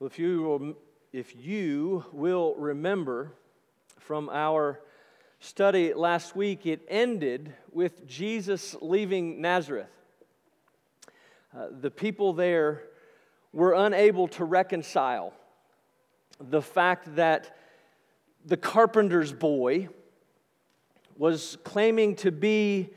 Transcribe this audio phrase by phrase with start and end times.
[0.00, 0.74] Well, if you will,
[1.12, 3.32] if you will remember
[3.98, 4.80] from our
[5.40, 9.90] study last week, it ended with Jesus leaving Nazareth.
[11.54, 12.84] Uh, the people there
[13.52, 15.34] were unable to reconcile
[16.40, 17.54] the fact that
[18.46, 19.90] the carpenter's boy
[21.18, 22.88] was claiming to be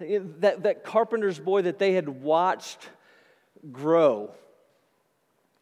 [0.00, 2.88] that, that carpenter's boy that they had watched
[3.70, 4.34] grow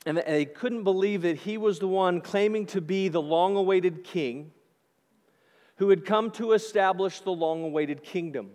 [0.07, 4.05] and they couldn't believe that he was the one claiming to be the long awaited
[4.05, 4.53] king
[5.77, 8.51] who had come to establish the long awaited kingdom.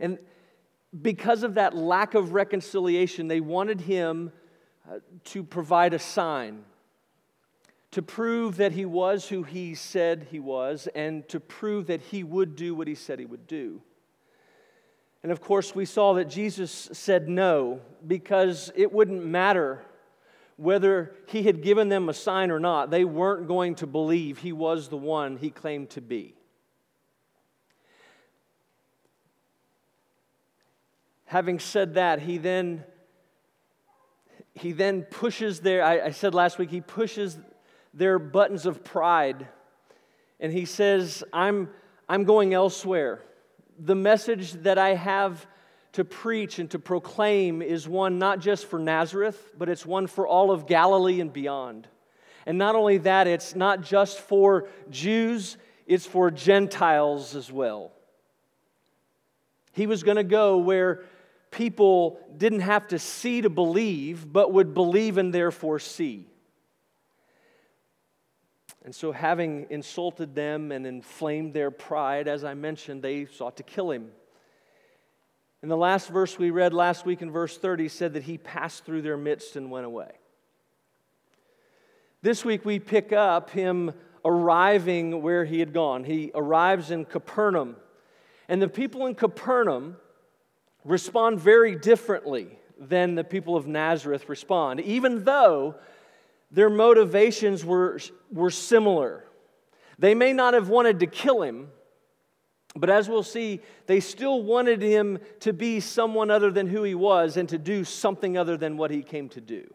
[0.00, 0.18] And
[1.02, 4.32] because of that lack of reconciliation, they wanted him
[4.88, 6.64] uh, to provide a sign
[7.94, 12.24] to prove that he was who he said he was and to prove that he
[12.24, 13.80] would do what he said he would do.
[15.24, 19.80] And of course, we saw that Jesus said no because it wouldn't matter
[20.56, 22.90] whether he had given them a sign or not.
[22.90, 26.34] They weren't going to believe he was the one he claimed to be.
[31.24, 32.84] Having said that, he then
[34.52, 37.38] he then pushes their I, I said last week he pushes
[37.94, 39.48] their buttons of pride
[40.38, 41.70] and he says i'm
[42.08, 43.20] i'm going elsewhere
[43.78, 45.46] the message that I have
[45.92, 50.26] to preach and to proclaim is one not just for Nazareth, but it's one for
[50.26, 51.86] all of Galilee and beyond.
[52.46, 57.92] And not only that, it's not just for Jews, it's for Gentiles as well.
[59.72, 61.02] He was going to go where
[61.50, 66.26] people didn't have to see to believe, but would believe and therefore see.
[68.84, 73.62] And so, having insulted them and inflamed their pride, as I mentioned, they sought to
[73.62, 74.10] kill him.
[75.62, 78.84] In the last verse we read last week in verse 30 said that he passed
[78.84, 80.10] through their midst and went away.
[82.20, 83.94] This week we pick up him
[84.26, 86.04] arriving where he had gone.
[86.04, 87.76] He arrives in Capernaum.
[88.46, 89.96] And the people in Capernaum
[90.84, 95.76] respond very differently than the people of Nazareth respond, even though
[96.54, 97.98] their motivations were,
[98.30, 99.24] were similar.
[99.98, 101.68] They may not have wanted to kill him,
[102.76, 106.94] but as we'll see, they still wanted him to be someone other than who he
[106.94, 109.72] was and to do something other than what he came to do.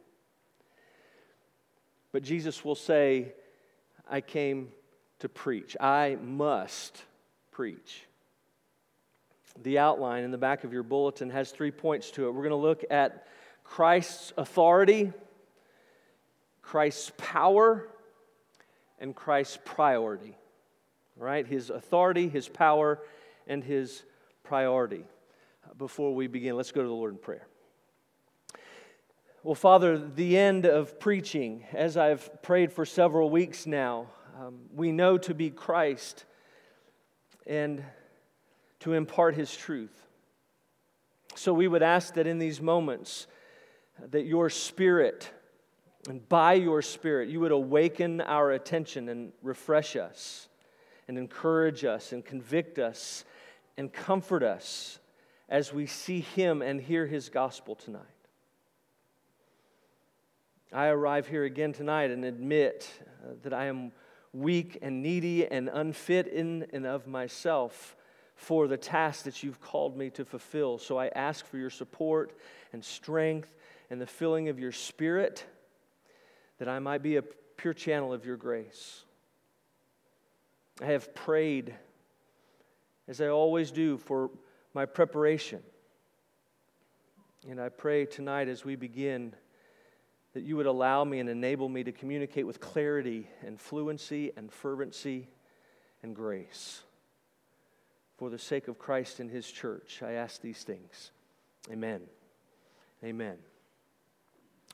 [2.13, 3.33] But Jesus will say,
[4.09, 4.69] I came
[5.19, 5.75] to preach.
[5.81, 7.03] I must
[7.51, 8.05] preach.
[9.63, 12.31] The outline in the back of your bulletin has three points to it.
[12.31, 13.27] We're going to look at
[13.65, 15.11] Christ's authority
[16.69, 17.89] Christ's power
[18.99, 20.37] and Christ's priority.
[21.17, 21.47] Right?
[21.47, 22.99] His authority, his power,
[23.47, 24.03] and his
[24.43, 25.03] priority.
[25.79, 27.47] Before we begin, let's go to the Lord in prayer.
[29.41, 34.05] Well, Father, the end of preaching, as I've prayed for several weeks now,
[34.39, 36.25] um, we know to be Christ
[37.47, 37.83] and
[38.81, 40.05] to impart his truth.
[41.33, 43.25] So we would ask that in these moments,
[44.11, 45.31] that your spirit
[46.07, 50.47] and by your Spirit, you would awaken our attention and refresh us
[51.07, 53.25] and encourage us and convict us
[53.77, 54.99] and comfort us
[55.49, 58.03] as we see Him and hear His gospel tonight.
[60.71, 62.89] I arrive here again tonight and admit
[63.23, 63.91] uh, that I am
[64.33, 67.95] weak and needy and unfit in and of myself
[68.35, 70.77] for the task that you've called me to fulfill.
[70.77, 72.37] So I ask for your support
[72.71, 73.49] and strength
[73.89, 75.45] and the filling of your spirit
[76.59, 77.23] that I might be a
[77.57, 79.03] pure channel of your grace.
[80.81, 81.73] I have prayed,
[83.07, 84.29] as I always do, for
[84.73, 85.61] my preparation.
[87.49, 89.33] And I pray tonight as we begin
[90.33, 94.51] that you would allow me and enable me to communicate with clarity and fluency and
[94.51, 95.27] fervency
[96.03, 96.83] and grace.
[98.17, 101.11] For the sake of Christ and his church, I ask these things.
[101.71, 102.01] Amen.
[103.03, 103.37] Amen.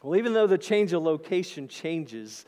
[0.05, 2.45] Well, even though the change of location changes,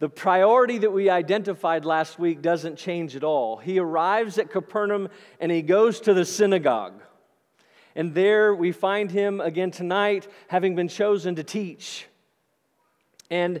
[0.00, 3.58] the priority that we identified last week doesn't change at all.
[3.58, 5.08] He arrives at Capernaum
[5.38, 7.00] and he goes to the synagogue.
[7.94, 12.08] And there we find him again tonight, having been chosen to teach.
[13.30, 13.60] And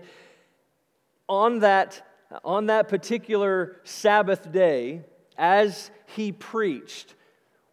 [1.28, 2.04] on that,
[2.44, 5.02] on that particular Sabbath day,
[5.38, 7.14] as he preached,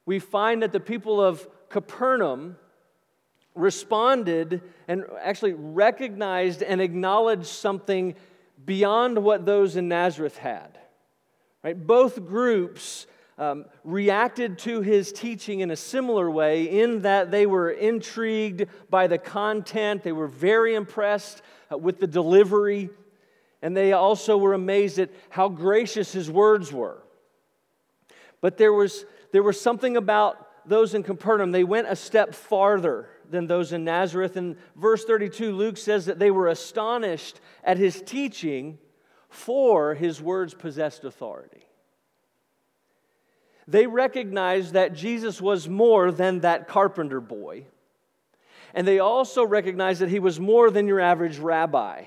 [0.05, 2.57] we find that the people of Capernaum
[3.55, 8.15] responded and actually recognized and acknowledged something
[8.65, 10.77] beyond what those in Nazareth had.
[11.63, 11.75] Right?
[11.75, 13.07] Both groups
[13.37, 19.07] um, reacted to his teaching in a similar way, in that they were intrigued by
[19.07, 21.41] the content, they were very impressed
[21.71, 22.89] uh, with the delivery,
[23.61, 27.01] and they also were amazed at how gracious his words were.
[28.39, 33.09] But there was, there was something about those in Capernaum, they went a step farther
[33.33, 34.37] than those in Nazareth.
[34.37, 38.77] In verse 32, Luke says that they were astonished at his teaching,
[39.27, 41.65] for his words possessed authority.
[43.67, 47.65] They recognized that Jesus was more than that carpenter boy.
[48.73, 52.05] And they also recognized that he was more than your average rabbi.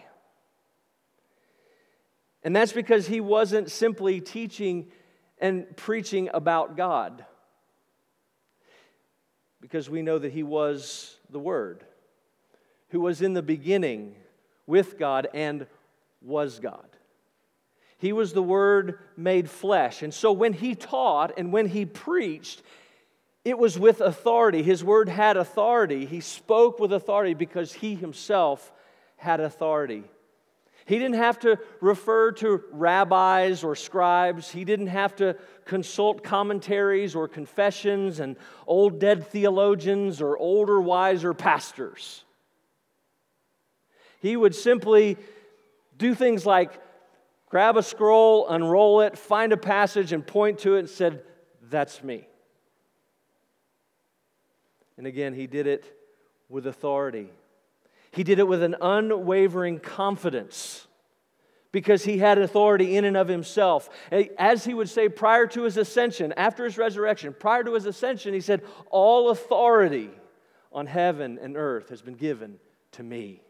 [2.42, 4.92] And that's because he wasn't simply teaching
[5.38, 7.24] and preaching about God
[9.60, 11.84] because we know that he was the Word,
[12.90, 14.14] who was in the beginning
[14.66, 15.66] with God and
[16.22, 16.88] was God.
[17.98, 20.02] He was the Word made flesh.
[20.02, 22.62] And so when he taught and when he preached,
[23.46, 24.64] it was with authority.
[24.64, 26.04] His word had authority.
[26.04, 28.72] He spoke with authority because he himself
[29.16, 30.02] had authority.
[30.86, 34.50] He didn't have to refer to rabbis or scribes.
[34.50, 38.36] He didn't have to consult commentaries or confessions and
[38.68, 42.24] old dead theologians or older, wiser pastors.
[44.20, 45.16] He would simply
[45.98, 46.80] do things like
[47.50, 51.24] grab a scroll, unroll it, find a passage, and point to it and said,
[51.62, 52.28] That's me.
[54.96, 55.84] And again, he did it
[56.48, 57.30] with authority.
[58.16, 60.86] He did it with an unwavering confidence
[61.70, 63.90] because he had authority in and of himself.
[64.38, 68.32] As he would say prior to his ascension, after his resurrection, prior to his ascension,
[68.32, 70.08] he said, All authority
[70.72, 72.58] on heaven and earth has been given
[72.92, 73.42] to me.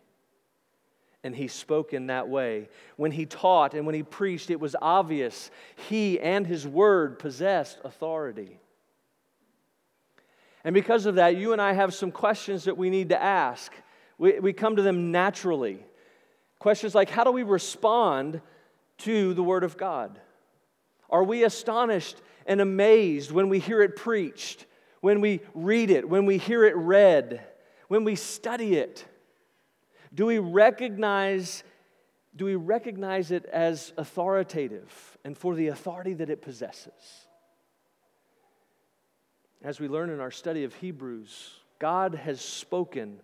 [1.23, 2.69] And he spoke in that way.
[2.97, 5.53] When he taught and when he preached, it was obvious
[5.89, 8.59] he and his word possessed authority.
[10.65, 13.73] And because of that, you and I have some questions that we need to ask.
[14.19, 15.85] We, we come to them naturally.
[16.59, 18.41] Questions like how do we respond
[18.99, 20.19] to the Word of God?
[21.11, 22.17] Are we astonished
[22.47, 24.67] and amazed when we hear it preached,
[25.01, 27.45] when we read it, when we hear it read,
[27.89, 29.05] when we study it?
[30.15, 31.63] Do we recognize,
[32.35, 37.27] do we recognize it as authoritative and for the authority that it possesses?
[39.63, 43.21] As we learn in our study of Hebrews, God has spoken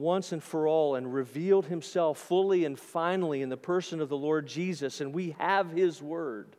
[0.00, 4.16] once and for all and revealed himself fully and finally in the person of the
[4.16, 6.56] Lord Jesus, and we have his word.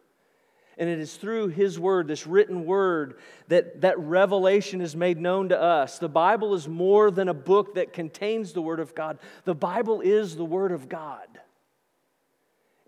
[0.78, 3.16] And it is through his word, this written word,
[3.48, 6.00] that that revelation is made known to us.
[6.00, 10.02] The Bible is more than a book that contains the word of God, the Bible
[10.02, 11.28] is the word of God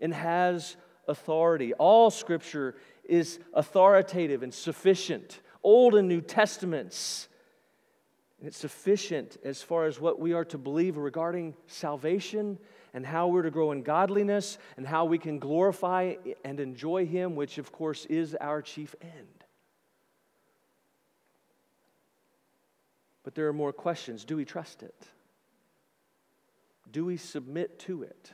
[0.00, 1.72] and has authority.
[1.74, 5.40] All scripture is authoritative and sufficient.
[5.62, 7.28] Old and New Testaments
[8.38, 12.58] and it's sufficient as far as what we are to believe regarding salvation
[12.94, 16.14] and how we're to grow in godliness and how we can glorify
[16.44, 19.44] and enjoy Him, which, of course, is our chief end.
[23.24, 24.24] But there are more questions.
[24.24, 24.94] Do we trust it?
[26.90, 28.32] Do we submit to it?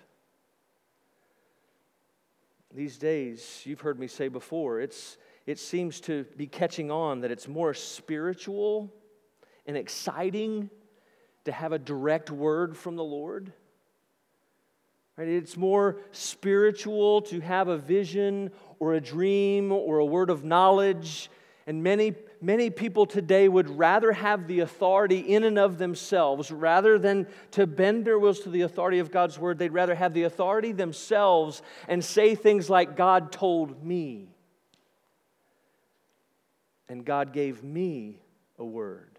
[2.72, 5.16] These days, you've heard me say before, it's,
[5.46, 8.92] it seems to be catching on that it's more spiritual
[9.66, 10.70] and exciting
[11.44, 13.52] to have a direct word from the Lord.
[15.16, 15.28] Right?
[15.28, 21.30] It's more spiritual to have a vision or a dream or a word of knowledge.
[21.66, 26.98] And many, many people today would rather have the authority in and of themselves rather
[26.98, 29.58] than to bend their wills to the authority of God's word.
[29.58, 34.28] They'd rather have the authority themselves and say things like, God told me.
[36.88, 38.18] And God gave me
[38.58, 39.13] a word.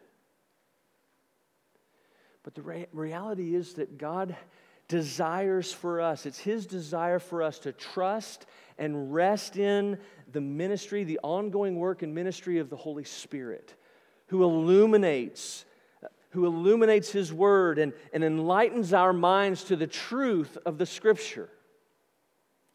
[2.46, 4.36] But the re- reality is that God
[4.88, 8.46] desires for us, it's His desire for us to trust
[8.78, 9.98] and rest in
[10.32, 13.74] the ministry, the ongoing work and ministry of the Holy Spirit,
[14.28, 15.66] who illuminates.
[16.32, 21.50] Who illuminates His Word and, and enlightens our minds to the truth of the Scripture,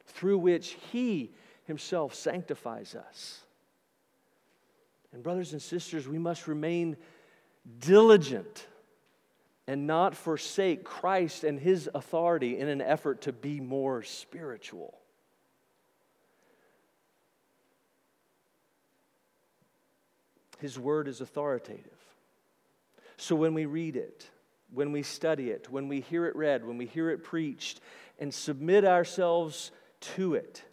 [0.06, 1.30] through which He
[1.66, 3.40] Himself sanctifies us.
[5.12, 6.96] And, brothers and sisters, we must remain
[7.80, 8.66] diligent
[9.70, 14.98] and not forsake Christ and his authority in an effort to be more spiritual.
[20.58, 21.86] His word is authoritative.
[23.16, 24.28] So when we read it,
[24.72, 27.80] when we study it, when we hear it read, when we hear it preached,
[28.18, 29.70] and submit ourselves
[30.16, 30.64] to it,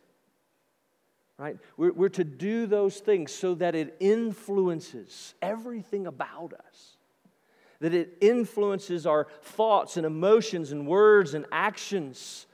[1.37, 1.59] right?
[1.77, 6.96] We're, we're to do those things so that it influences everything about us,
[7.79, 12.46] that it influences our thoughts and emotions and words and actions.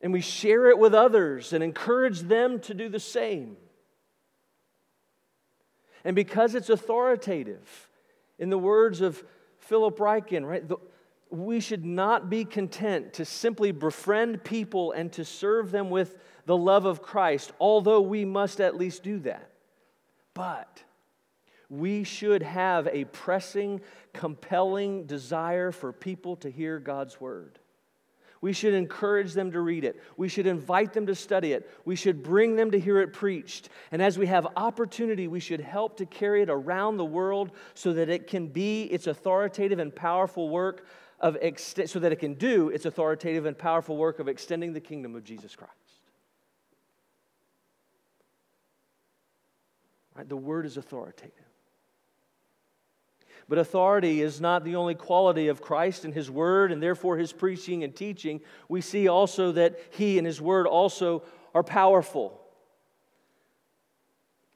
[0.00, 3.56] And we share it with others and encourage them to do the same.
[6.04, 7.88] And because it's authoritative,
[8.38, 9.24] in the words of
[9.58, 10.66] Philip Ryken, right?
[10.66, 10.76] The,
[11.30, 16.56] we should not be content to simply befriend people and to serve them with the
[16.56, 19.50] love of Christ, although we must at least do that.
[20.34, 20.84] But
[21.68, 23.80] we should have a pressing,
[24.12, 27.58] compelling desire for people to hear God's word.
[28.40, 30.00] We should encourage them to read it.
[30.16, 31.70] We should invite them to study it.
[31.84, 33.70] We should bring them to hear it preached.
[33.90, 37.94] And as we have opportunity, we should help to carry it around the world so
[37.94, 40.86] that it can be its authoritative and powerful work
[41.18, 44.80] of ext- so that it can do its authoritative and powerful work of extending the
[44.80, 45.72] kingdom of Jesus Christ.
[50.14, 50.28] Right?
[50.28, 51.45] The word is authoritative.
[53.48, 57.32] But authority is not the only quality of Christ and his word, and therefore his
[57.32, 58.40] preaching and teaching.
[58.68, 61.22] We see also that he and his word also
[61.54, 62.40] are powerful.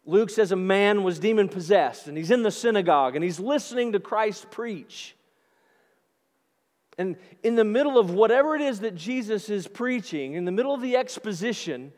[0.05, 3.93] Luke says a man was demon possessed, and he's in the synagogue, and he's listening
[3.93, 5.15] to Christ preach.
[6.99, 10.75] And in the middle of whatever it is that Jesus is preaching, in the middle
[10.75, 11.93] of the exposition,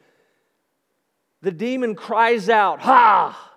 [1.41, 3.51] the demon cries out, Ha!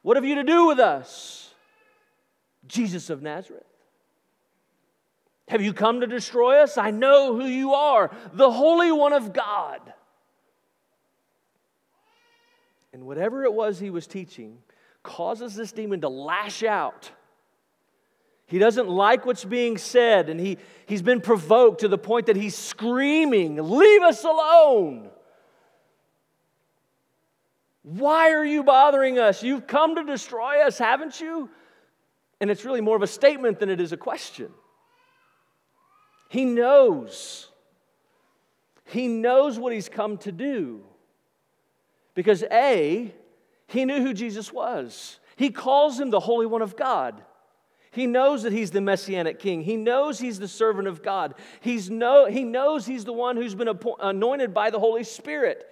[0.00, 1.41] What have you to do with us?
[2.66, 3.64] Jesus of Nazareth.
[5.48, 6.78] Have you come to destroy us?
[6.78, 9.80] I know who you are, the Holy One of God.
[12.92, 14.58] And whatever it was he was teaching
[15.02, 17.10] causes this demon to lash out
[18.52, 22.36] he doesn't like what's being said, and he, he's been provoked to the point that
[22.36, 25.08] he's screaming, Leave us alone!
[27.82, 29.42] Why are you bothering us?
[29.42, 31.48] You've come to destroy us, haven't you?
[32.42, 34.50] And it's really more of a statement than it is a question.
[36.28, 37.48] He knows.
[38.84, 40.82] He knows what he's come to do.
[42.16, 43.14] Because A,
[43.68, 45.20] he knew who Jesus was.
[45.36, 47.22] He calls him the Holy One of God.
[47.92, 49.62] He knows that he's the messianic king.
[49.62, 51.34] He knows he's the servant of God.
[51.60, 53.70] He's know, he knows he's the one who's been
[54.00, 55.64] anointed by the Holy Spirit.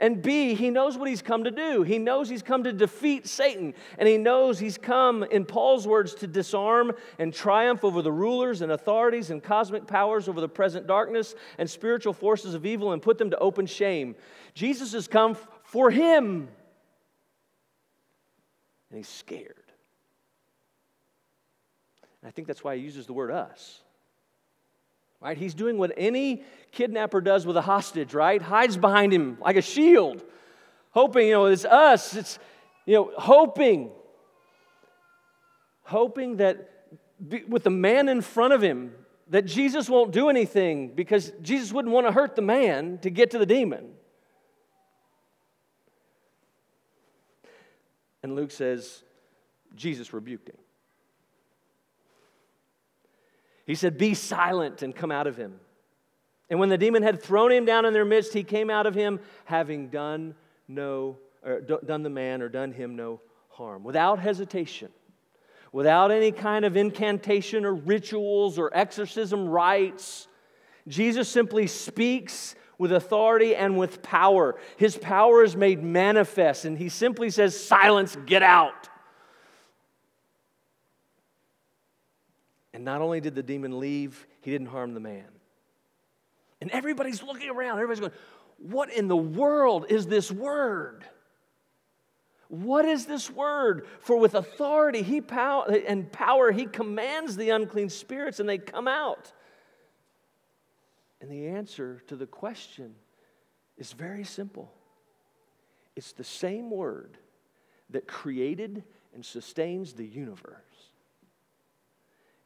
[0.00, 1.82] And B, he knows what he's come to do.
[1.82, 3.74] He knows he's come to defeat Satan.
[3.98, 8.62] And he knows he's come, in Paul's words, to disarm and triumph over the rulers
[8.62, 13.02] and authorities and cosmic powers over the present darkness and spiritual forces of evil and
[13.02, 14.14] put them to open shame.
[14.54, 16.48] Jesus has come for him.
[18.90, 19.54] And he's scared.
[22.22, 23.80] And I think that's why he uses the word us.
[25.20, 25.36] Right?
[25.36, 28.40] He's doing what any kidnapper does with a hostage, right?
[28.40, 30.22] Hides behind him like a shield,
[30.90, 32.14] hoping, you know, it's us.
[32.14, 32.38] It's,
[32.86, 33.90] you know, hoping.
[35.82, 36.86] Hoping that
[37.48, 38.92] with the man in front of him,
[39.30, 43.32] that Jesus won't do anything because Jesus wouldn't want to hurt the man to get
[43.32, 43.90] to the demon.
[48.22, 49.02] And Luke says,
[49.74, 50.56] Jesus rebuked him.
[53.68, 55.60] He said, Be silent and come out of him.
[56.48, 58.94] And when the demon had thrown him down in their midst, he came out of
[58.94, 60.34] him, having done
[60.66, 63.20] no, or done the man or done him no
[63.50, 64.88] harm, without hesitation,
[65.70, 70.28] without any kind of incantation or rituals or exorcism rites.
[70.88, 74.58] Jesus simply speaks with authority and with power.
[74.78, 78.88] His power is made manifest, and he simply says, Silence, get out.
[82.78, 85.26] And not only did the demon leave, he didn't harm the man.
[86.60, 88.12] And everybody's looking around, everybody's going,
[88.58, 91.04] What in the world is this word?
[92.46, 93.88] What is this word?
[93.98, 98.86] For with authority he pow- and power he commands the unclean spirits and they come
[98.86, 99.32] out.
[101.20, 102.94] And the answer to the question
[103.76, 104.72] is very simple
[105.96, 107.18] it's the same word
[107.90, 110.67] that created and sustains the universe.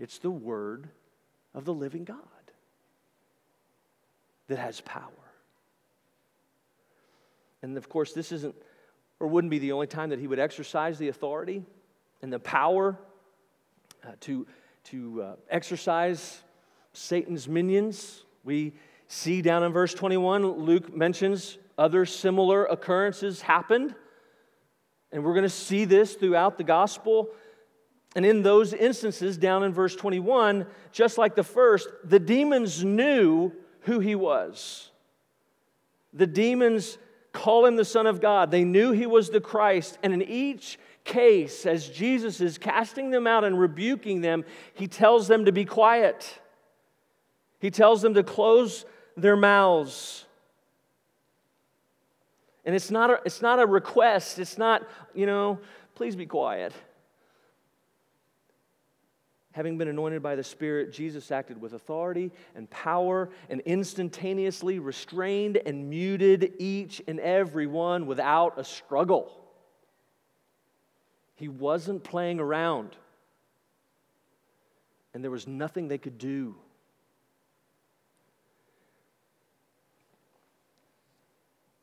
[0.03, 0.89] It's the Word
[1.55, 2.19] of the living God
[4.49, 5.09] that has power.
[7.63, 8.57] And of course, this isn't
[9.21, 11.63] or wouldn't be the only time that he would exorcise the authority
[12.21, 12.99] and the power
[14.05, 14.45] uh, to,
[14.87, 16.43] to uh, exercise
[16.93, 18.25] Satan's minions.
[18.43, 18.73] We
[19.07, 23.95] see down in verse 21, Luke mentions other similar occurrences happened.
[25.13, 27.29] And we're going to see this throughout the gospel.
[28.15, 33.53] And in those instances, down in verse 21, just like the first, the demons knew
[33.83, 34.91] who he was.
[36.13, 36.99] The demons
[37.33, 38.51] call him the Son of God.
[38.51, 39.99] They knew he was the Christ.
[40.03, 45.27] And in each case, as Jesus is casting them out and rebuking them, he tells
[45.27, 46.39] them to be quiet.
[47.61, 48.85] He tells them to close
[49.17, 50.27] their mouths.
[52.65, 54.39] And it's not a, it's not a request.
[54.39, 55.59] It's not, you know,
[55.95, 56.73] please be quiet.
[59.53, 65.59] Having been anointed by the Spirit, Jesus acted with authority and power and instantaneously restrained
[65.65, 69.39] and muted each and every one without a struggle.
[71.35, 72.97] He wasn't playing around,
[75.13, 76.55] and there was nothing they could do.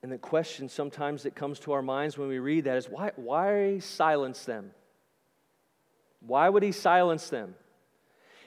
[0.01, 3.11] And the question sometimes that comes to our minds when we read that is why,
[3.15, 4.71] why silence them?
[6.25, 7.55] Why would he silence them?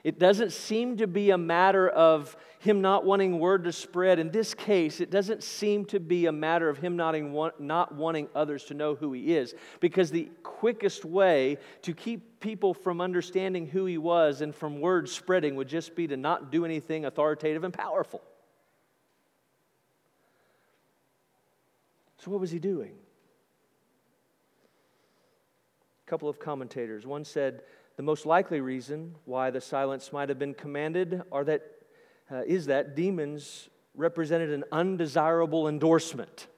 [0.04, 4.18] It doesn't seem to be a matter of him not wanting word to spread.
[4.18, 7.14] In this case, it doesn't seem to be a matter of him not,
[7.60, 9.54] not wanting others to know who he is.
[9.80, 15.08] Because the quickest way to keep people from understanding who he was and from word
[15.08, 18.22] spreading would just be to not do anything authoritative and powerful.
[22.18, 22.92] So, what was he doing?
[26.01, 27.06] A couple of commentators.
[27.06, 27.62] One said
[27.96, 31.62] the most likely reason why the silence might have been commanded are that,
[32.30, 36.48] uh, is that demons represented an undesirable endorsement.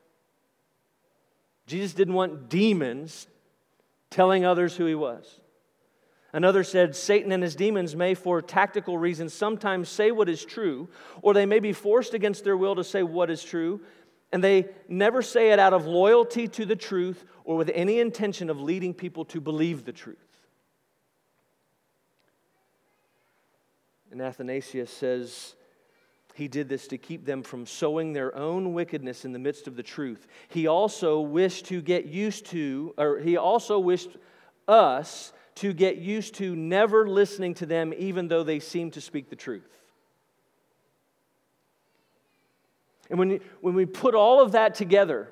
[1.69, 3.29] Jesus didn't want demons
[4.11, 5.39] telling others who he was.
[6.33, 10.89] Another said Satan and his demons may, for tactical reasons, sometimes say what is true,
[11.23, 13.83] or they may be forced against their will to say what is true,
[14.35, 18.51] and they never say it out of loyalty to the truth or with any intention
[18.51, 20.19] of leading people to believe the truth.
[24.11, 25.55] And Athanasius says,
[26.35, 29.77] he did this to keep them from sowing their own wickedness in the midst of
[29.77, 30.27] the truth.
[30.49, 34.17] He also wished to get used to, or he also wished
[34.67, 39.31] us to get used to never listening to them, even though they seem to speak
[39.31, 39.69] the truth.
[43.11, 45.29] And when, when we put all of that together,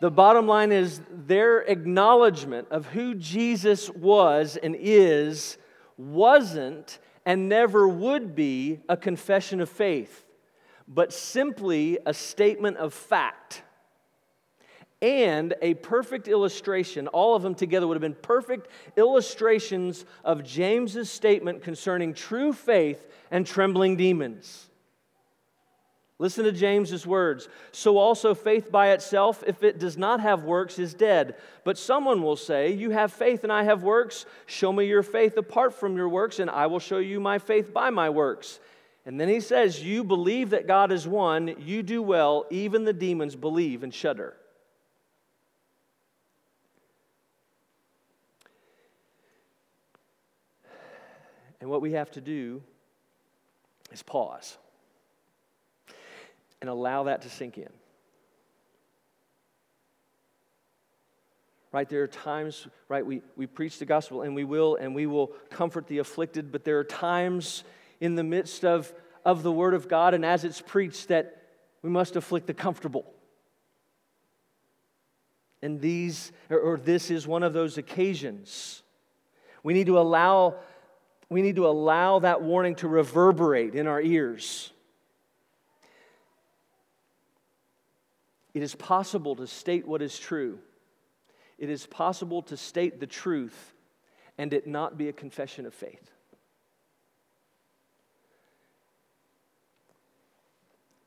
[0.00, 5.56] the bottom line is their acknowledgement of who Jesus was and is
[5.96, 10.24] wasn't and never would be a confession of faith,
[10.86, 13.62] but simply a statement of fact
[15.00, 17.08] and a perfect illustration.
[17.08, 23.06] All of them together would have been perfect illustrations of James's statement concerning true faith
[23.30, 24.70] and trembling demons.
[26.20, 27.48] Listen to James's words.
[27.72, 31.34] So also faith by itself, if it does not have works, is dead.
[31.64, 34.24] But someone will say, You have faith and I have works.
[34.46, 37.74] Show me your faith apart from your works, and I will show you my faith
[37.74, 38.60] by my works.
[39.04, 42.46] And then he says, You believe that God is one, you do well.
[42.48, 44.34] Even the demons believe and shudder.
[51.60, 52.62] And what we have to do
[53.90, 54.58] is pause
[56.60, 57.68] and allow that to sink in.
[61.72, 65.06] Right, there are times, right, we, we preach the gospel and we will, and we
[65.06, 67.64] will comfort the afflicted, but there are times
[68.00, 68.92] in the midst of,
[69.24, 71.42] of the word of God and as it's preached that
[71.82, 73.12] we must afflict the comfortable.
[75.62, 78.82] And these, or, or this is one of those occasions.
[79.62, 80.56] We need to allow,
[81.28, 84.70] we need to allow that warning to reverberate in our ears.
[88.54, 90.60] It is possible to state what is true.
[91.58, 93.74] It is possible to state the truth
[94.38, 96.10] and it not be a confession of faith.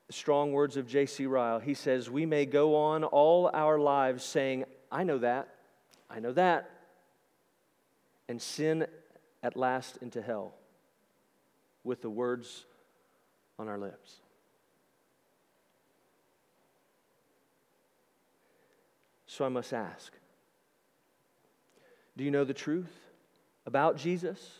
[0.10, 1.26] Strong words of J.C.
[1.26, 1.60] Ryle.
[1.60, 5.50] He says, We may go on all our lives saying, I know that,
[6.10, 6.70] I know that,
[8.30, 8.88] and sin
[9.44, 10.54] at last into hell
[11.84, 12.66] with the words
[13.60, 14.22] on our lips.
[19.38, 20.12] So I must ask
[22.17, 22.91] Do you know the truth
[23.67, 24.52] about Jesus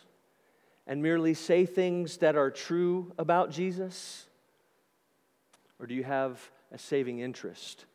[0.86, 4.28] and merely say things that are true about Jesus?
[5.80, 6.38] Or do you have
[6.70, 7.86] a saving interest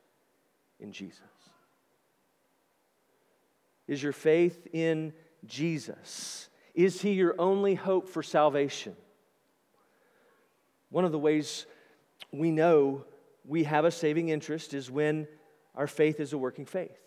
[0.81, 1.21] in Jesus?
[3.87, 5.13] Is your faith in
[5.45, 6.49] Jesus?
[6.75, 8.97] Is he your only hope for salvation?
[10.89, 11.65] One of the ways
[12.33, 13.05] we know
[13.45, 15.29] we have a saving interest is when
[15.75, 16.99] our faith is a working faith.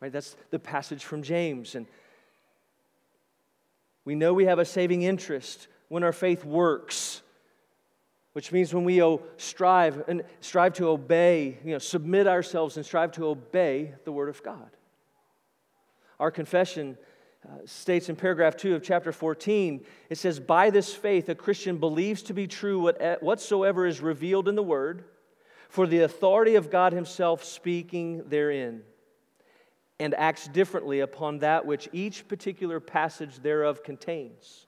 [0.00, 0.12] Right?
[0.12, 1.74] That's the passage from James.
[1.74, 1.86] And
[4.04, 7.22] we know we have a saving interest when our faith works.
[8.34, 9.00] which means when we
[9.38, 14.28] strive and strive to obey, you know, submit ourselves and strive to obey the Word
[14.28, 14.68] of God.
[16.20, 16.98] Our confession
[17.46, 21.78] uh, states in paragraph 2 of chapter 14 it says, By this faith, a Christian
[21.78, 25.04] believes to be true what, whatsoever is revealed in the Word,
[25.68, 28.82] for the authority of God Himself speaking therein,
[29.98, 34.66] and acts differently upon that which each particular passage thereof contains,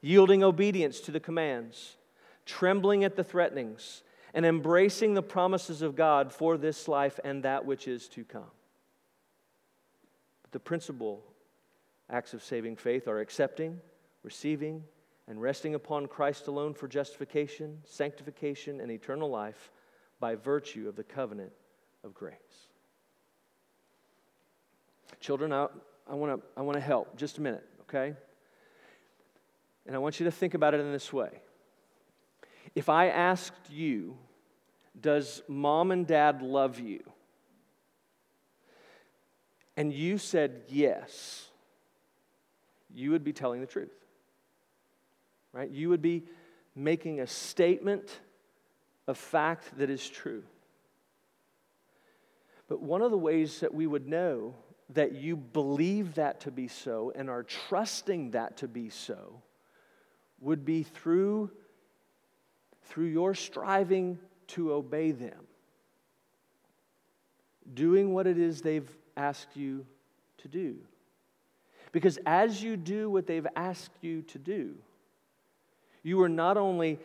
[0.00, 1.96] yielding obedience to the commands,
[2.44, 4.02] trembling at the threatenings,
[4.34, 8.50] and embracing the promises of God for this life and that which is to come.
[10.42, 11.24] But the principal
[12.10, 13.80] acts of saving faith are accepting,
[14.22, 14.84] receiving,
[15.26, 19.70] and resting upon Christ alone for justification, sanctification, and eternal life
[20.20, 21.52] by virtue of the covenant
[22.04, 22.36] of grace.
[25.20, 25.66] Children, I,
[26.08, 28.14] I want to I wanna help just a minute, okay?
[29.86, 31.30] And I want you to think about it in this way.
[32.74, 34.16] If I asked you,
[35.00, 37.02] does mom and dad love you?
[39.76, 41.48] And you said yes
[42.92, 43.92] you would be telling the truth.
[45.52, 45.70] Right?
[45.70, 46.24] You would be
[46.74, 48.20] making a statement
[49.08, 50.44] of fact that is true.
[52.68, 54.54] But one of the ways that we would know
[54.90, 59.42] that you believe that to be so and are trusting that to be so
[60.40, 61.50] would be through,
[62.84, 64.18] through your striving
[64.48, 65.46] to obey them,
[67.72, 69.86] doing what it is they've asked you
[70.38, 70.76] to do.
[71.92, 74.74] Because as you do what they've asked you to do,
[76.02, 76.98] you are not only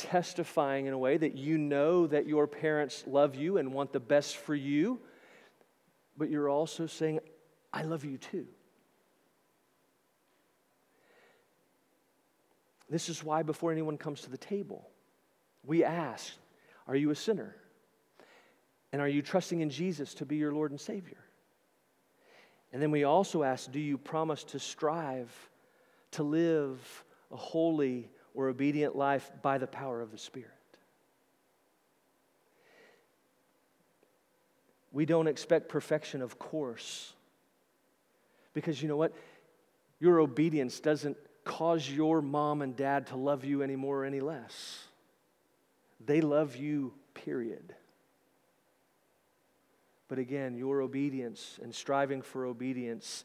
[0.00, 4.00] testifying in a way that you know that your parents love you and want the
[4.00, 4.98] best for you,
[6.16, 7.20] but you're also saying,
[7.72, 8.46] I love you too.
[12.88, 14.88] This is why, before anyone comes to the table,
[15.64, 16.32] we ask,
[16.88, 17.54] Are you a sinner?
[18.92, 21.24] And are you trusting in Jesus to be your Lord and Savior?
[22.72, 25.30] And then we also ask Do you promise to strive
[26.12, 30.50] to live a holy or obedient life by the power of the Spirit?
[34.92, 37.12] We don't expect perfection, of course,
[38.54, 39.12] because you know what?
[40.00, 44.20] Your obedience doesn't cause your mom and dad to love you any more or any
[44.20, 44.84] less.
[46.04, 47.74] They love you, period.
[50.08, 53.24] But again, your obedience and striving for obedience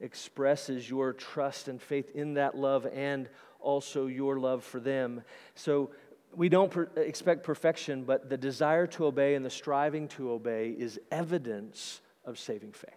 [0.00, 3.28] expresses your trust and faith in that love and
[3.60, 5.22] also your love for them.
[5.54, 5.90] So
[6.34, 10.70] we don't per- expect perfection, but the desire to obey and the striving to obey
[10.70, 12.92] is evidence of saving faith.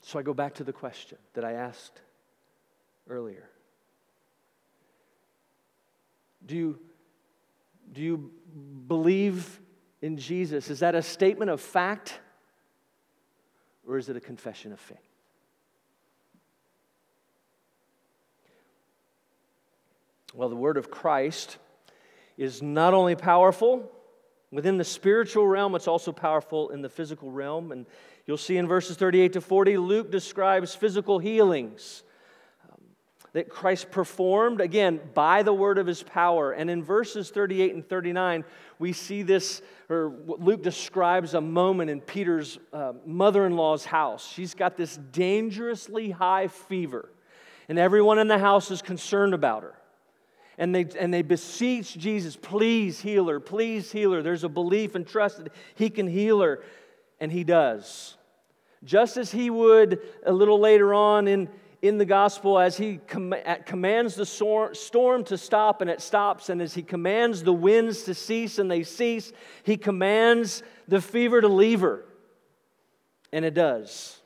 [0.00, 2.00] So I go back to the question that I asked
[3.08, 3.48] earlier.
[6.46, 6.78] Do you
[7.92, 8.30] do you
[8.86, 9.60] believe
[10.02, 10.70] in Jesus?
[10.70, 12.20] Is that a statement of fact
[13.86, 15.07] or is it a confession of faith?
[20.38, 21.58] Well, the word of Christ
[22.36, 23.90] is not only powerful
[24.52, 27.72] within the spiritual realm, it's also powerful in the physical realm.
[27.72, 27.86] And
[28.24, 32.04] you'll see in verses 38 to 40, Luke describes physical healings
[33.32, 36.52] that Christ performed, again, by the word of his power.
[36.52, 38.44] And in verses 38 and 39,
[38.78, 44.24] we see this, or Luke describes a moment in Peter's uh, mother in law's house.
[44.32, 47.10] She's got this dangerously high fever,
[47.68, 49.74] and everyone in the house is concerned about her.
[50.58, 54.22] And they, and they beseech Jesus, please heal her, please heal her.
[54.22, 56.64] There's a belief and trust that he can heal her,
[57.20, 58.16] and he does.
[58.82, 61.48] Just as he would a little later on in,
[61.80, 63.34] in the gospel as he com-
[63.66, 68.14] commands the storm to stop and it stops, and as he commands the winds to
[68.14, 72.04] cease and they cease, he commands the fever to leave her.
[73.32, 74.17] And it does.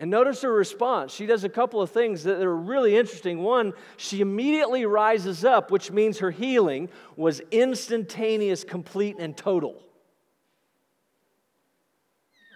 [0.00, 1.12] And notice her response.
[1.12, 3.42] She does a couple of things that are really interesting.
[3.42, 9.76] One, she immediately rises up, which means her healing was instantaneous, complete, and total.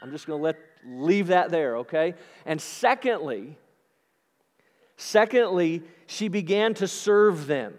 [0.03, 2.15] I'm just going to let leave that there, okay?
[2.47, 3.59] And secondly,
[4.97, 7.75] secondly, she began to serve them.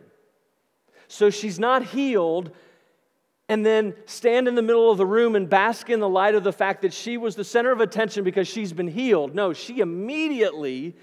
[1.08, 2.52] So she's not healed
[3.48, 6.44] and then stand in the middle of the room and bask in the light of
[6.44, 9.36] the fact that she was the center of attention because she's been healed.
[9.36, 10.96] No, she immediately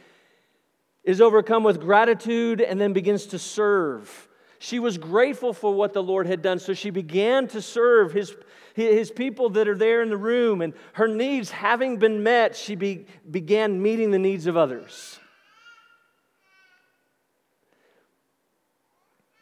[1.05, 4.29] is overcome with gratitude and then begins to serve.
[4.59, 8.35] She was grateful for what the Lord had done, so she began to serve his,
[8.75, 12.77] his people that are there in the room, and her needs having been met, she
[12.77, 15.19] be, began meeting the needs of others.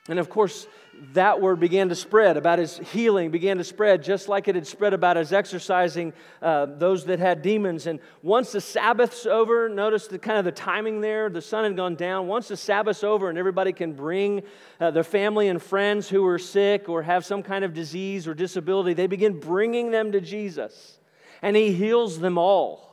[0.08, 0.66] And of course,
[1.12, 4.66] that word began to spread about his healing, began to spread just like it had
[4.66, 7.86] spread about his exorcising uh, those that had demons.
[7.86, 11.76] And once the Sabbath's over, notice the kind of the timing there, the sun had
[11.76, 12.26] gone down.
[12.26, 14.42] Once the Sabbath's over and everybody can bring
[14.78, 18.34] uh, their family and friends who are sick or have some kind of disease or
[18.34, 20.98] disability, they begin bringing them to Jesus.
[21.42, 22.89] And he heals them all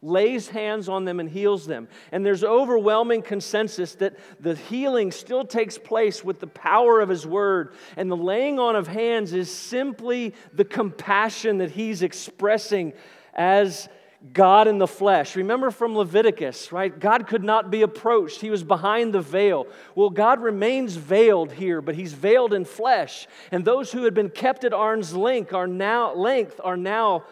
[0.00, 1.88] lays hands on them and heals them.
[2.12, 7.26] And there's overwhelming consensus that the healing still takes place with the power of his
[7.26, 7.74] word.
[7.96, 12.92] And the laying on of hands is simply the compassion that he's expressing
[13.34, 13.88] as
[14.32, 15.36] God in the flesh.
[15.36, 16.96] Remember from Leviticus, right?
[16.96, 18.40] God could not be approached.
[18.40, 19.66] He was behind the veil.
[19.94, 23.28] Well, God remains veiled here, but he's veiled in flesh.
[23.52, 27.24] And those who had been kept at arm's length are now length are now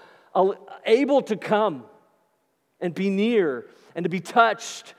[0.84, 1.84] able to come
[2.80, 4.94] and be near and to be touched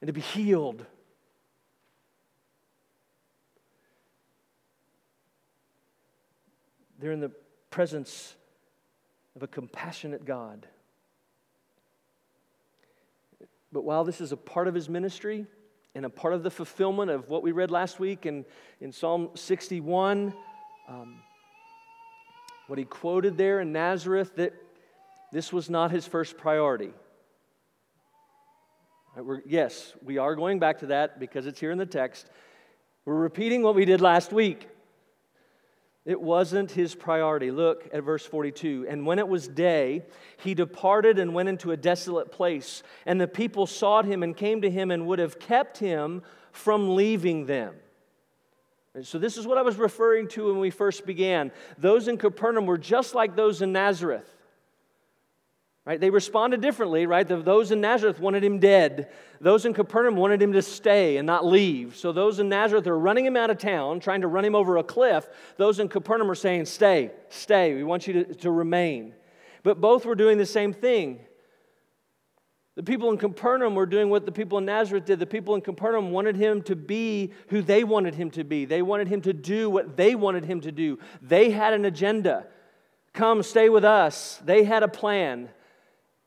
[0.00, 0.84] and to be healed.
[6.98, 7.32] They're in the
[7.70, 8.36] presence
[9.34, 10.66] of a compassionate God.
[13.72, 15.46] But while this is a part of his ministry
[15.94, 18.44] and a part of the fulfillment of what we read last week in,
[18.80, 20.34] in Psalm 61,
[20.88, 21.22] um,
[22.66, 24.54] what he quoted there in Nazareth, that
[25.32, 26.92] this was not his first priority.
[29.16, 32.28] Uh, we're, yes, we are going back to that because it's here in the text.
[33.04, 34.68] We're repeating what we did last week.
[36.04, 37.50] It wasn't his priority.
[37.50, 38.86] Look at verse 42.
[38.88, 40.02] And when it was day,
[40.38, 42.82] he departed and went into a desolate place.
[43.06, 46.96] And the people sought him and came to him and would have kept him from
[46.96, 47.74] leaving them.
[48.94, 51.50] And so, this is what I was referring to when we first began.
[51.78, 54.30] Those in Capernaum were just like those in Nazareth.
[55.84, 56.00] Right?
[56.00, 57.26] They responded differently, right?
[57.26, 59.10] Those in Nazareth wanted him dead.
[59.40, 61.96] Those in Capernaum wanted him to stay and not leave.
[61.96, 64.76] So those in Nazareth are running him out of town, trying to run him over
[64.76, 65.28] a cliff.
[65.56, 67.74] Those in Capernaum are saying, Stay, stay.
[67.74, 69.14] We want you to, to remain.
[69.64, 71.18] But both were doing the same thing.
[72.76, 75.18] The people in Capernaum were doing what the people in Nazareth did.
[75.18, 78.66] The people in Capernaum wanted him to be who they wanted him to be.
[78.66, 81.00] They wanted him to do what they wanted him to do.
[81.20, 82.46] They had an agenda.
[83.12, 84.40] Come, stay with us.
[84.44, 85.50] They had a plan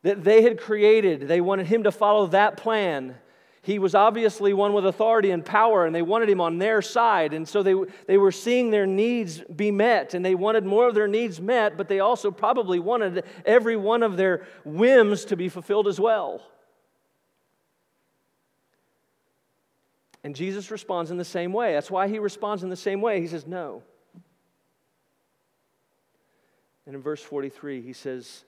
[0.05, 1.21] that they had created.
[1.21, 3.15] They wanted him to follow that plan.
[3.63, 7.33] He was obviously one with authority and power, and they wanted him on their side.
[7.33, 7.73] And so they,
[8.05, 11.75] they were seeing their needs be met, and they wanted more of their needs met,
[11.75, 16.43] but they also probably wanted every one of their whims to be fulfilled as well.
[20.23, 21.73] And Jesus responds in the same way.
[21.73, 23.21] That's why he responds in the same way.
[23.21, 23.81] He says, No.
[26.85, 28.45] And in verse 43, he says,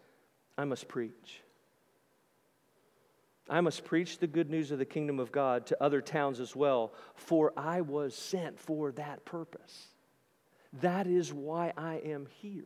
[0.55, 1.41] I must preach.
[3.49, 6.55] I must preach the good news of the kingdom of God to other towns as
[6.55, 9.87] well, for I was sent for that purpose.
[10.81, 12.65] That is why I am here.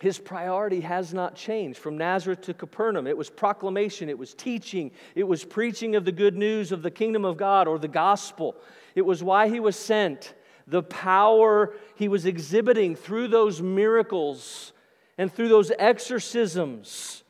[0.00, 3.06] His priority has not changed from Nazareth to Capernaum.
[3.06, 6.90] It was proclamation, it was teaching, it was preaching of the good news of the
[6.90, 8.56] kingdom of God or the gospel.
[8.96, 10.34] It was why he was sent.
[10.66, 14.72] The power he was exhibiting through those miracles
[15.18, 17.21] and through those exorcisms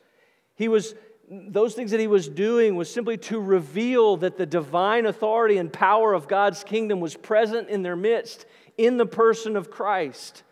[0.63, 0.95] he was,
[1.29, 5.71] those things that he was doing was simply to reveal that the divine authority and
[5.71, 8.45] power of God's kingdom was present in their midst
[8.77, 10.43] in the person of Christ.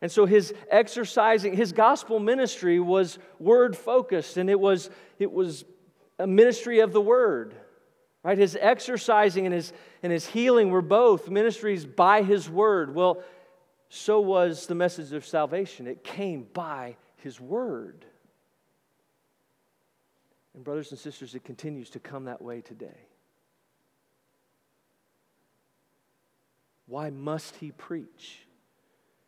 [0.00, 5.66] And so his exorcising, his gospel ministry was word focused and it was, it was
[6.18, 7.54] a ministry of the word.
[8.22, 8.38] Right?
[8.38, 12.94] His exorcising and his, and his healing were both ministries by his word.
[12.94, 13.22] Well,
[13.90, 15.86] so was the message of salvation.
[15.86, 18.06] It came by his word.
[20.54, 23.06] And, brothers and sisters, it continues to come that way today.
[26.86, 28.46] Why must he preach?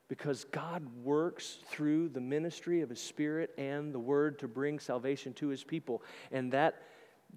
[0.09, 5.33] Because God works through the ministry of his Spirit and the Word to bring salvation
[5.35, 6.03] to his people.
[6.33, 6.83] And that,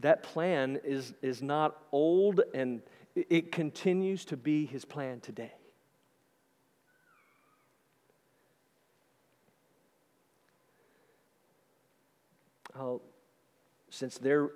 [0.01, 2.81] that plan is, is not old, and
[3.15, 5.53] it continues to be his plan today.
[12.75, 13.01] I'll
[13.95, 14.49] since they're,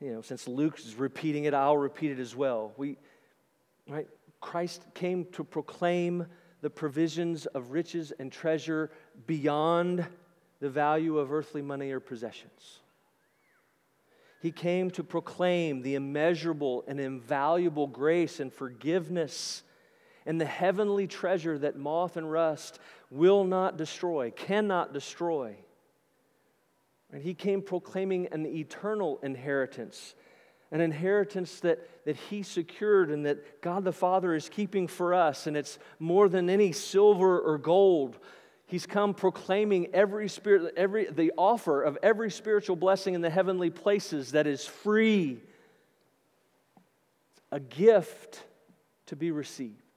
[0.00, 2.72] you know, since Luke is repeating it, I'll repeat it as well.
[2.76, 2.96] We,
[3.88, 4.08] right?
[4.40, 6.26] Christ came to proclaim
[6.60, 8.90] the provisions of riches and treasure
[9.26, 10.06] beyond
[10.60, 12.80] the value of earthly money or possessions.
[14.40, 19.62] He came to proclaim the immeasurable and invaluable grace and forgiveness
[20.26, 22.78] and the heavenly treasure that moth and rust
[23.10, 25.56] will not destroy, cannot destroy.
[27.12, 30.14] And he came proclaiming an eternal inheritance,
[30.70, 35.46] an inheritance that, that He secured and that God the Father is keeping for us,
[35.46, 38.18] and it's more than any silver or gold.
[38.66, 43.70] He's come proclaiming every spirit, every, the offer of every spiritual blessing in the heavenly
[43.70, 45.40] places that is free,
[47.50, 48.44] a gift
[49.06, 49.87] to be received.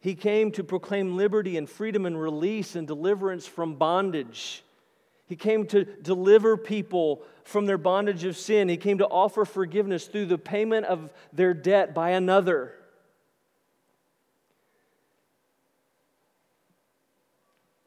[0.00, 4.62] He came to proclaim liberty and freedom and release and deliverance from bondage.
[5.26, 8.68] He came to deliver people from their bondage of sin.
[8.68, 12.74] He came to offer forgiveness through the payment of their debt by another.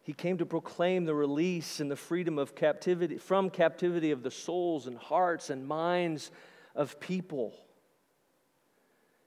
[0.03, 4.31] He came to proclaim the release and the freedom of captivity from captivity of the
[4.31, 6.31] souls and hearts and minds
[6.75, 7.53] of people.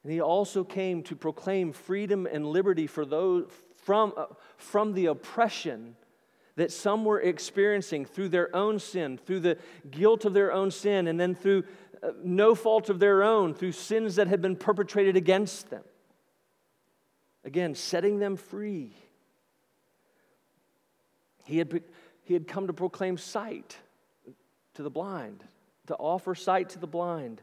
[0.05, 3.51] And he also came to proclaim freedom and liberty for those
[3.83, 4.27] from, uh,
[4.59, 5.97] from the oppression
[6.57, 9.59] that some were experiencing through their own sin, through the
[9.91, 11.65] guilt of their own sin, and then through
[12.03, 15.83] uh, no fault of their own, through sins that had been perpetrated against them.
[17.45, 18.95] Again, setting them free.
[21.45, 21.83] He had,
[22.23, 23.77] he had come to proclaim sight
[24.75, 25.45] to the blind,
[25.87, 27.43] to offer sight to the blind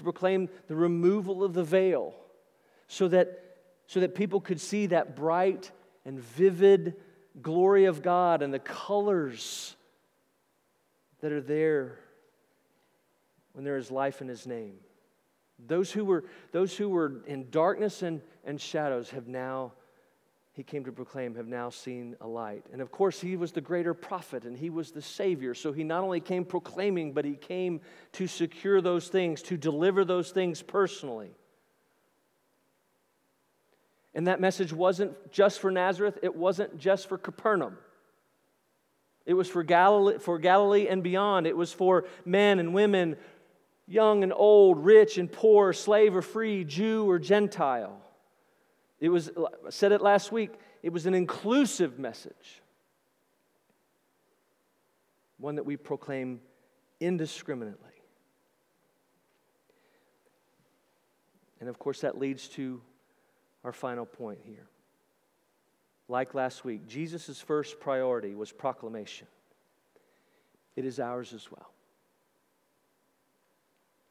[0.00, 2.14] to proclaim the removal of the veil
[2.88, 5.70] so that, so that people could see that bright
[6.06, 6.94] and vivid
[7.42, 9.76] glory of God and the colors
[11.20, 11.98] that are there
[13.52, 14.76] when there is life in His name.
[15.66, 19.72] Those who were, those who were in darkness and, and shadows have now
[20.52, 22.64] he came to proclaim have now seen a light.
[22.72, 25.54] And of course, he was the greater prophet and he was the Savior.
[25.54, 27.80] So he not only came proclaiming, but he came
[28.12, 31.30] to secure those things, to deliver those things personally.
[34.12, 37.78] And that message wasn't just for Nazareth, it wasn't just for Capernaum.
[39.24, 41.46] It was for Galilee, for Galilee and beyond.
[41.46, 43.16] It was for men and women,
[43.86, 48.00] young and old, rich and poor, slave or free, Jew or Gentile.
[49.00, 52.60] It was, I said it last week, it was an inclusive message,
[55.38, 56.40] one that we proclaim
[57.00, 57.88] indiscriminately.
[61.60, 62.80] And of course, that leads to
[63.64, 64.66] our final point here.
[66.08, 69.28] Like last week, Jesus' first priority was proclamation.
[70.76, 71.70] It is ours as well.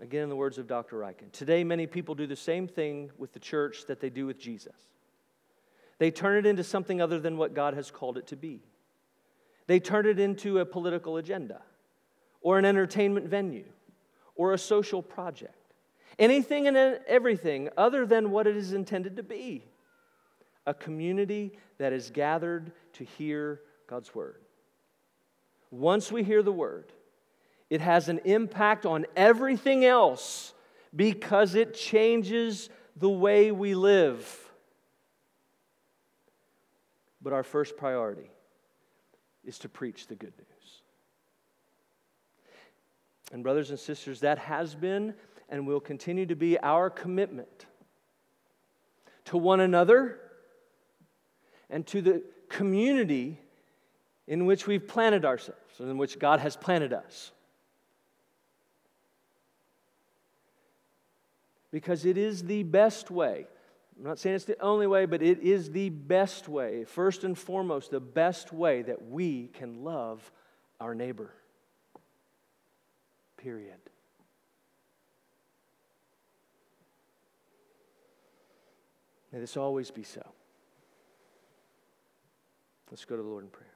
[0.02, 0.98] Again, in the words of Dr.
[0.98, 4.40] Ryken, today many people do the same thing with the church that they do with
[4.40, 4.76] Jesus.
[5.98, 8.62] They turn it into something other than what God has called it to be.
[9.68, 11.62] They turn it into a political agenda
[12.42, 13.66] or an entertainment venue
[14.36, 15.54] or a social project.
[16.18, 19.66] Anything and everything other than what it is intended to be
[20.66, 24.42] a community that is gathered to hear God's word.
[25.72, 26.92] Once we hear the word,
[27.69, 30.53] it has an impact on everything else
[30.95, 34.51] because it changes the way we live.
[37.21, 38.32] But our first priority
[39.43, 40.82] is to preach the good news.
[43.32, 45.13] And, brothers and sisters, that has been
[45.49, 47.65] and will continue to be our commitment
[49.25, 50.19] to one another
[51.69, 53.39] and to the community
[54.27, 57.32] in which we've planted ourselves and in which God has planted us.
[61.71, 63.47] Because it is the best way.
[63.97, 67.38] I'm not saying it's the only way, but it is the best way, first and
[67.38, 70.32] foremost, the best way that we can love
[70.79, 71.34] our neighbor.
[73.38, 73.79] Period.
[79.32, 80.25] May this always be so.
[82.89, 83.68] Let's go to the Lord in prayer.